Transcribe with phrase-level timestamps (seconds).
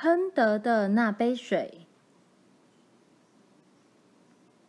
[0.00, 1.80] 亨德的那杯水。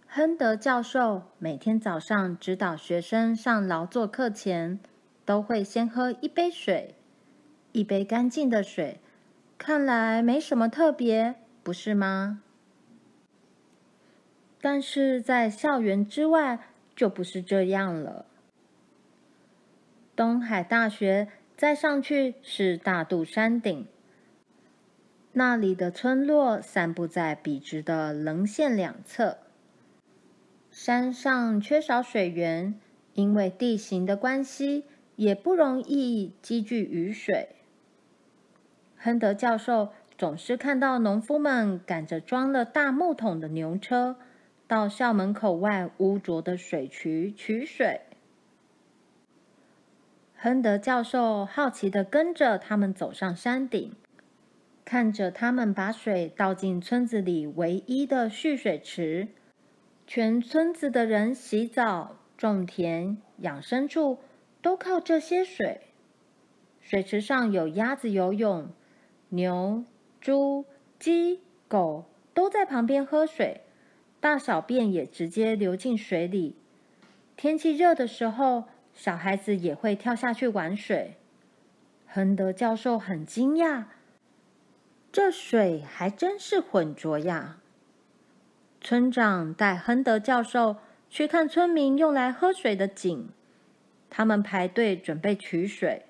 [0.08, 4.80] 亨德教授每天早上指导学生上劳作课前，
[5.26, 6.96] 都会先喝一杯水，
[7.74, 9.00] 一杯干净的水，
[9.60, 12.42] 看来没什么特别，不是吗？
[14.60, 16.58] 但是在校园之外
[16.96, 18.26] 就不是这样了。
[20.16, 23.86] 东海大学再上去是大肚山顶。
[25.40, 29.38] 那里的村落散布在笔直的棱线两侧，
[30.70, 32.78] 山上缺少水源，
[33.14, 34.84] 因为地形的关系，
[35.16, 37.56] 也不容易积聚雨水。
[38.98, 44.18] 亨德教授总是看到农夫们赶着装了大木桶的牛车，
[44.68, 48.02] 到校门口外污浊的水渠取水。
[50.36, 53.94] 亨德教授好奇地跟着他们走上山顶。
[54.90, 59.28] 看着他们把水倒进村子里唯一的蓄水池，
[60.08, 64.18] 全村子的人洗澡、种田、养牲畜，
[64.64, 65.82] 都靠这些水。
[66.82, 68.70] 水池上有鸭子游泳，
[69.30, 69.84] 牛、
[70.20, 70.66] 猪、
[70.98, 73.62] 鸡、狗都在旁边喝水，
[74.20, 76.56] 大小便也直接流进水里。
[77.38, 78.64] 天气热的时候，
[78.96, 81.18] 小孩子也会跳下去玩水。
[82.08, 83.84] 亨德教授很惊讶。
[85.12, 87.58] 这水还真是浑浊呀！
[88.80, 90.78] 村长带亨德教授
[91.10, 93.30] 去看村民用来喝水的井，
[94.10, 96.06] 他们排队准备取水。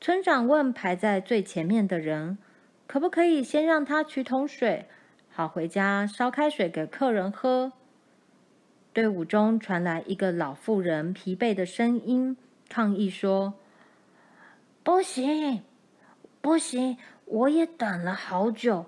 [0.00, 2.38] 村长问排在最前面的人
[2.86, 4.86] ：“可不可以先让他取桶水，
[5.30, 7.72] 好回家烧开水给客人喝？”
[8.92, 12.36] 队伍中传来一个老妇人疲惫的声音，
[12.68, 13.54] 抗议说
[14.82, 15.62] ：“不行，
[16.40, 16.96] 不行！”
[17.30, 18.86] 我也等了好久，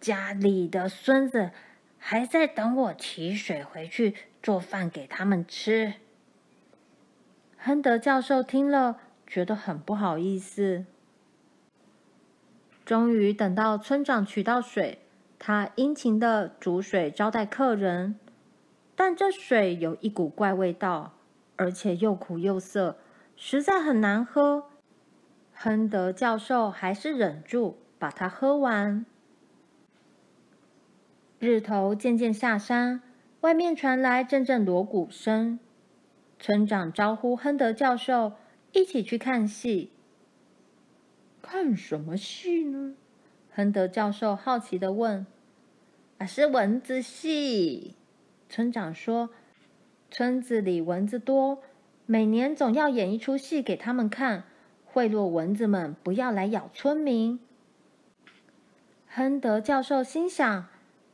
[0.00, 1.50] 家里的孙子
[1.98, 5.94] 还在等我提水回去做饭给他们吃。
[7.58, 10.84] 亨德教授听了，觉得很不好意思。
[12.84, 15.00] 终于等到村长取到水，
[15.40, 18.14] 他殷勤的煮水招待客人，
[18.94, 21.14] 但这水有一股怪味道，
[21.56, 22.98] 而且又苦又涩，
[23.34, 24.70] 实在很难喝。
[25.58, 29.06] 亨德教授还是忍住把它喝完。
[31.38, 33.00] 日头渐渐下山，
[33.40, 35.58] 外面传来阵阵锣鼓声。
[36.38, 38.34] 村长招呼亨德教授
[38.72, 39.90] 一起去看戏。
[41.40, 42.94] 看什么戏呢？
[43.50, 45.26] 亨德教授好奇地问。
[46.18, 47.96] “啊，是蚊子戏。”
[48.50, 49.30] 村长说
[50.10, 51.62] ，“村子里蚊子多，
[52.04, 54.44] 每年总要演一出戏给他们看。”
[54.96, 57.38] 贿赂蚊子们不要来咬村民。
[59.06, 60.68] 亨德教授心想：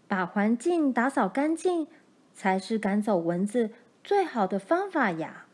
[0.06, 1.88] 把环境打扫干净，
[2.32, 3.70] 才是赶走蚊子
[4.04, 5.46] 最好的方法呀。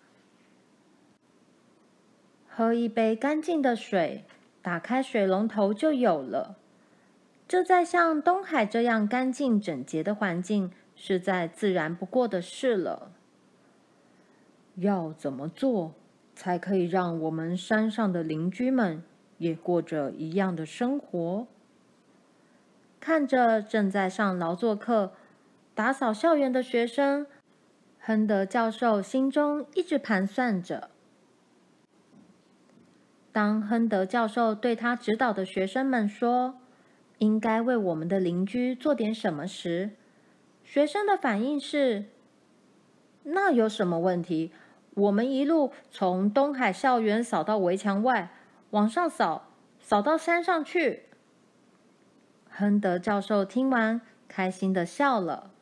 [2.47, 4.27] 喝一杯干净的水，
[4.61, 6.59] 打开水龙头就有了。
[7.49, 13.11] 这在像东海这样干净整洁的环境，是再自然不过的事了。
[14.75, 15.95] 要怎么做？
[16.39, 19.03] 才可以让我们山上的邻居们
[19.39, 21.49] 也过着一样的生活。
[23.01, 25.11] 看着正在上劳作课、
[25.75, 27.27] 打扫校园的学生，
[27.99, 30.91] 亨德教授心中一直盘算着。
[33.33, 36.61] 当亨德教授对他指导的学生们说
[37.19, 39.91] ：“应该为我们的邻居做点什么时”，
[40.63, 42.05] 学生的反应是
[43.25, 44.53] ：“那有什么问题？”
[44.99, 48.31] 我们一路从东海校园扫到围墙外，
[48.71, 51.05] 往上扫，扫到山上去。
[52.51, 55.53] 亨德教授听完，开心的笑了。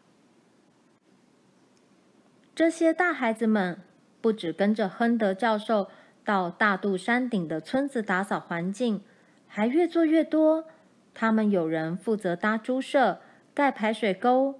[2.55, 3.79] 这些大孩子们
[4.23, 5.89] 不只跟着亨德教授
[6.25, 9.03] 到大肚山顶的村子打扫环境，
[9.47, 10.65] 还越做越多。
[11.13, 13.21] 他们有人负责搭猪舍、
[13.53, 14.55] 盖排水沟，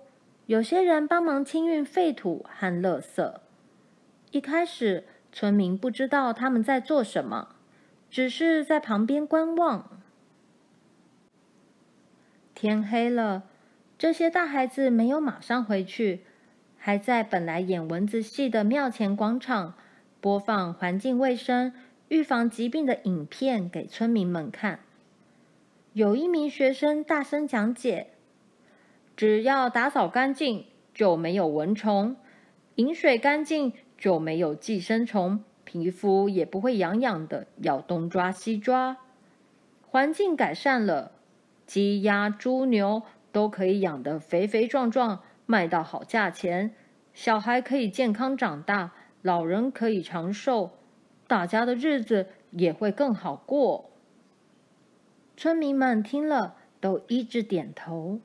[0.45, 3.46] 有些人帮忙清运废土和垃圾。
[4.33, 7.57] 一开始，村民不知道他们在做什么，
[8.11, 10.01] 只是在旁边观望。
[12.55, 13.45] 天黑了，
[13.97, 16.25] 这些大孩子没有马上回去，
[16.77, 19.75] 还在本来演蚊子戏的庙前广场
[20.21, 21.73] 播放环境卫生、
[22.09, 24.81] 预防疾病的影片给村民们看。
[25.93, 28.09] 有一名学生大声讲解
[29.17, 32.17] ：“只要打扫干净，就没有蚊虫；
[32.75, 38.97] 饮水干净。”就没有寄生虫，皮肤也不会痒痒的，要东抓西抓。
[39.89, 41.13] 环境改善了，
[41.67, 43.03] 鸡、鸭、猪、牛
[43.33, 46.75] 都可以养得肥肥壮壮，卖到好价钱。
[47.15, 50.73] 小孩可以健康长大，老人可以长寿，
[51.27, 53.91] 大家的日子也会更好过。
[55.37, 58.21] 村民们听了，都一致点头。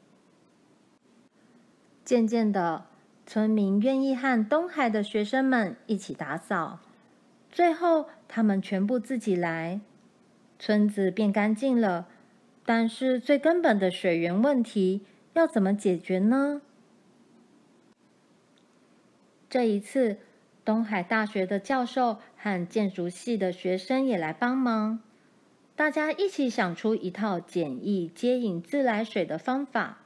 [2.04, 2.86] 渐渐的，
[3.32, 6.82] 村民愿意和东海的学生们一起打扫，
[7.50, 9.80] 最后他们全部自己来，
[10.60, 12.10] 村子变干净了。
[12.66, 16.62] 但是最根本的水源问题要怎么解决呢？
[19.50, 20.18] 这一次，
[20.66, 25.00] 东海大学的教授和建筑系的学生也来帮忙。
[25.78, 30.00] 大家一起想出一套简易接引自来水的方法。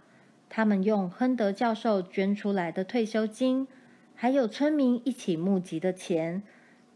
[0.55, 3.67] 他们用亨德教授捐出来的退休金，
[4.15, 6.43] 还有村民一起募集的钱，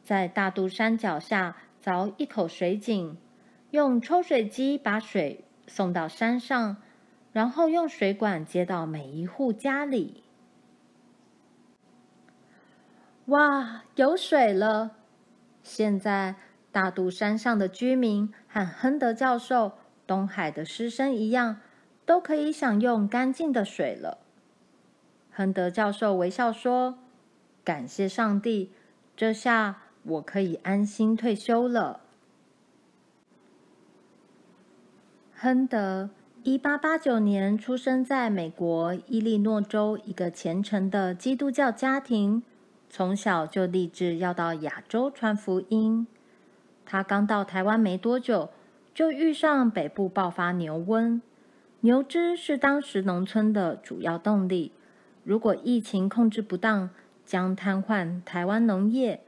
[0.02, 3.18] 在大肚山脚下凿一口水井，
[3.72, 6.78] 用抽水机把水送到山上，
[7.34, 10.24] 然后用水管接到每一户家里。
[13.26, 14.92] 哇，有水了！
[15.62, 16.36] 现在。
[16.72, 19.72] 大肚山上的居民和亨德教授、
[20.06, 21.60] 东海的师生一样，
[22.10, 24.18] 都可以享用干净的水了。
[25.32, 26.98] 亨德教授微笑说
[27.64, 28.72] ：“感谢上帝，
[29.16, 32.00] 这下我可以安心退休了。”
[35.38, 36.10] 亨德
[36.42, 42.42] 一八八九年出生在美国伊利诺州一个虔诚的基督教家庭，
[42.90, 46.08] 从小就立志要到亚洲传福音。
[46.88, 48.50] 他刚到台湾没多久，
[48.96, 51.22] 就遇上北部爆发牛瘟。
[51.82, 54.74] 牛只是当时农村的主要动力，
[55.24, 56.90] 如果疫情控制不当，
[57.26, 59.22] 将瘫痪台湾农业。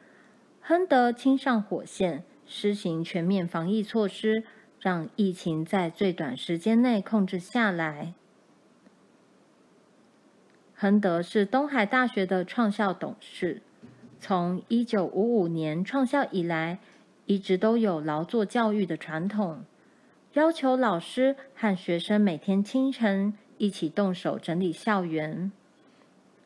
[0.59, 4.43] 亨德亲上火线，施行全面防疫措施，
[4.81, 8.13] 让疫情在最短时间内控制下来。
[10.75, 13.61] 亨德是东海大学的创校董事，
[14.19, 16.79] 从一九五五年创校以来，
[17.25, 19.63] 一直都有劳作教育的传统，
[20.33, 25.51] 要求老师和学生每天清晨一起动手整理校园。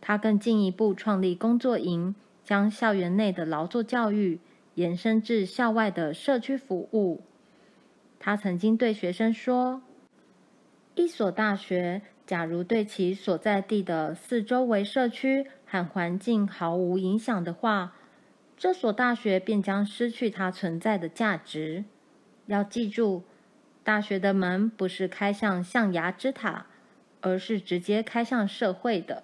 [0.02, 4.40] 他更进一步创立工作营，将校园内的劳作教育
[4.74, 7.22] 延伸至校外的社区服务。
[8.20, 9.84] 他曾经对学生说
[10.96, 17.94] ：“一所大学，假如对其所在地的四周围社区和环境毫无影响的话，”
[18.58, 21.86] 这所大学便将失去它存在的价值。
[22.48, 23.24] 要记住，
[23.86, 26.66] 大学的门不是开向象牙之塔，
[27.22, 29.22] 而是直接开向社会的。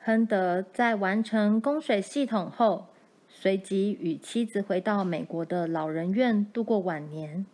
[0.00, 2.86] 亨德在完成供水系统后，
[3.28, 7.44] 随即与妻子回到美国的老人院度过晚年。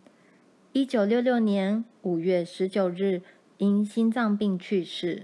[0.71, 3.23] 一九六六年五月十九日，
[3.57, 5.23] 因心脏病去世。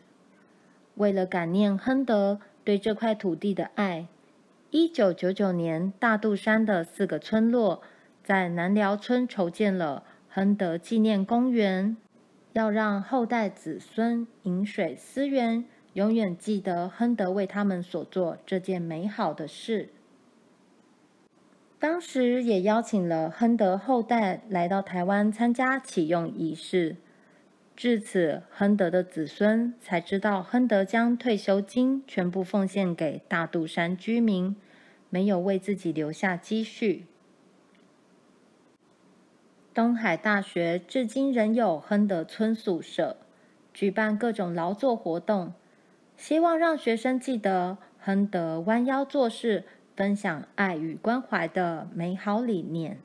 [0.95, 4.07] 为了感念亨德对这块土地的爱。
[4.71, 7.83] 一九九九年，大肚山的四个村落
[8.23, 11.97] 在南寮村筹建了亨德纪念公园，
[12.53, 19.89] 要让后代子孙饮水思源，永远记得亨德为他们所做这件美好的事。
[21.79, 26.97] 当时也邀请了亨德后代来到台湾参加启用仪式。
[27.75, 34.55] 至此，亨德的子孙才知道，亨德将退休金全部奉献给大肚山居民，
[35.11, 37.05] 没有为自己留下积蓄。
[39.77, 43.15] 东海大学至今仍有亨德村宿舍，
[43.75, 45.53] 举办各种劳作活动，
[46.15, 49.65] 希望让学生记得亨德弯腰做事、
[49.95, 52.99] 分享爱与关怀的美好理念。